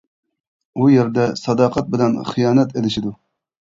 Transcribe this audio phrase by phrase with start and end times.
[0.79, 3.19] ئۇ يەردە ساداقەت بىلەن خىيانەت ئېلىشىدۇ.